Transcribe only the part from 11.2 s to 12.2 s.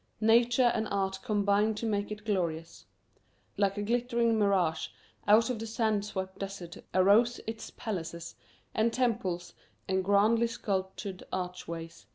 archways.